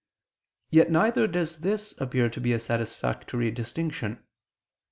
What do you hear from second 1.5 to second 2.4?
this appear